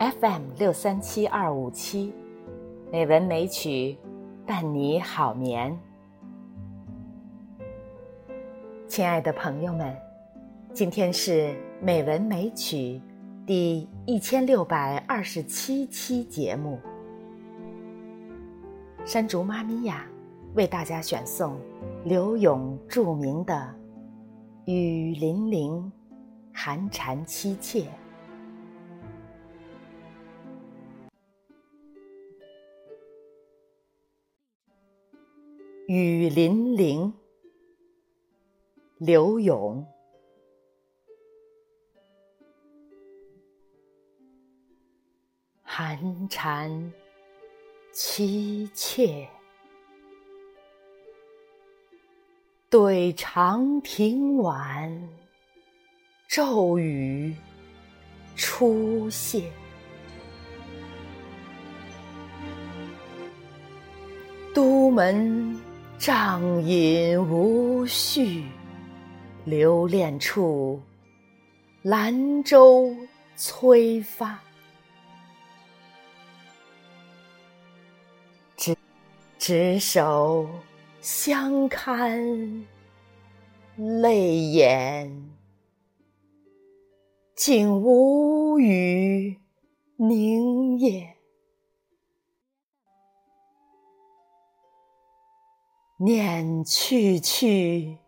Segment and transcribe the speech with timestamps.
[0.00, 2.14] FM 六三七二五七，
[2.90, 3.98] 美文美曲
[4.46, 5.78] 伴你好眠。
[8.88, 9.94] 亲爱的朋友们，
[10.72, 12.98] 今天是美文美曲
[13.46, 16.78] 第一千六百二十七期节目。
[19.04, 20.06] 山竹妈咪呀，
[20.54, 21.58] 为大家选送
[22.06, 23.52] 刘永著名的
[24.72, 25.92] 《雨霖铃，
[26.54, 27.80] 寒蝉凄切》。
[35.92, 37.12] 雨霖铃，
[38.98, 39.84] 刘永。
[45.64, 46.92] 寒蝉
[47.92, 49.28] 凄切，
[52.68, 55.08] 对长亭晚，
[56.28, 57.34] 骤雨
[58.36, 59.50] 初歇。
[64.54, 65.60] 都门。
[66.00, 68.46] 帐饮无绪，
[69.44, 70.80] 留恋处，
[71.82, 72.90] 兰舟
[73.36, 74.40] 催发。
[78.56, 78.74] 执
[79.38, 80.48] 执手
[81.02, 82.64] 相看
[83.76, 85.30] 泪眼，
[87.34, 89.38] 竟无语
[89.96, 91.19] 凝噎。
[96.02, 97.98] 念去去，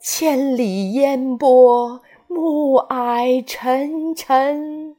[0.00, 4.96] 千里烟波，暮霭沉沉，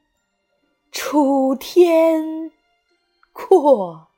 [0.91, 2.51] 楚天
[3.33, 4.09] 阔。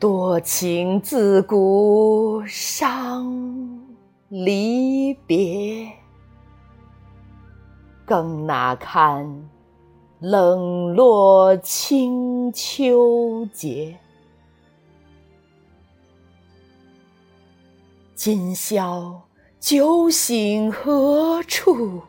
[0.00, 3.86] 多情自古伤
[4.28, 5.92] 离别，
[8.04, 9.48] 更那堪？
[10.22, 13.98] 冷落清秋节，
[18.14, 19.28] 今宵
[19.58, 22.00] 酒醒何处？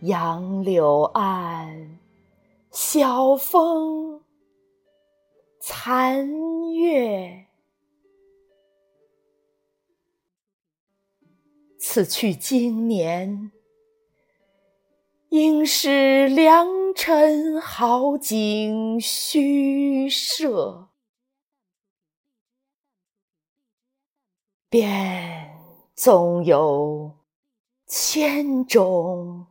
[0.00, 2.00] 杨柳岸，
[2.72, 4.20] 晓风
[5.60, 6.28] 残
[6.72, 7.46] 月。
[11.78, 13.52] 此去经年。
[15.32, 20.88] 应是良辰好景虚设，
[24.68, 25.58] 便
[25.94, 27.16] 纵有
[27.86, 29.46] 千种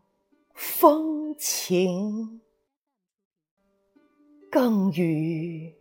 [0.54, 2.42] 风情，
[4.52, 5.76] 更与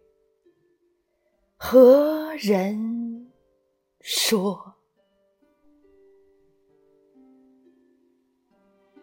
[1.59, 3.31] 何人
[4.01, 4.77] 说？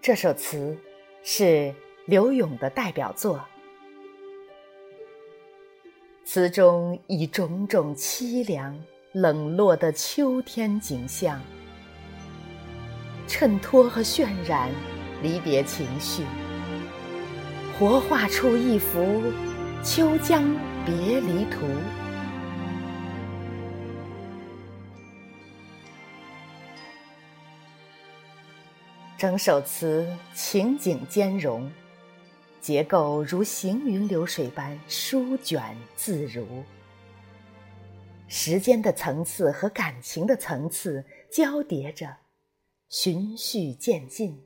[0.02, 0.76] 这首词。
[1.30, 3.44] 是柳永的代表作，
[6.24, 8.74] 词中以种种凄凉、
[9.12, 11.42] 冷落的秋天景象，
[13.28, 14.70] 衬托和渲染
[15.22, 16.24] 离别情绪，
[17.78, 19.22] 活画出一幅
[19.84, 20.46] 秋江
[20.86, 21.68] 别离图。
[29.18, 31.72] 整首词情景兼容，
[32.62, 36.46] 结构如行云流水般舒卷自如。
[38.28, 42.16] 时间的层次和感情的层次交叠着，
[42.90, 44.40] 循序渐进，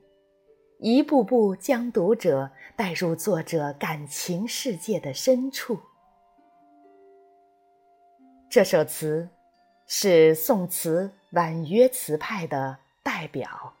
[0.78, 5.78] 一步步将读者带入作者感情世界的深处。
[8.48, 9.28] 这首词
[9.86, 13.74] 是宋词婉约词派的代表。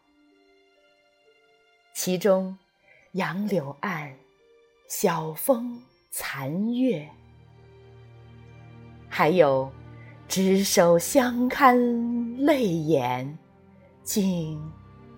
[1.94, 2.56] 其中，
[3.12, 4.12] 杨柳岸，
[4.88, 5.80] 晓风
[6.10, 7.08] 残月，
[9.08, 9.70] 还有
[10.26, 11.76] 执手相看
[12.38, 13.38] 泪眼，
[14.02, 14.58] 竟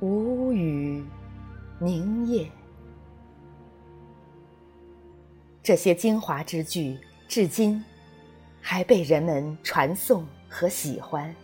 [0.00, 1.02] 无语
[1.78, 2.50] 凝噎。
[5.62, 6.98] 这些精华之句，
[7.28, 7.82] 至今
[8.60, 11.34] 还被人们传颂和喜欢。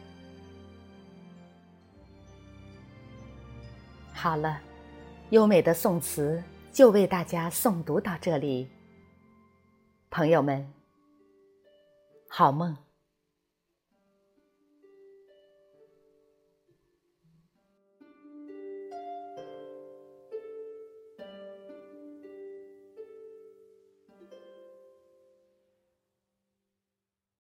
[4.13, 4.61] 好了。
[5.31, 6.43] 优美的宋词
[6.73, 8.69] 就为大家诵读到这里，
[10.11, 10.69] 朋友们，
[12.29, 12.77] 好梦。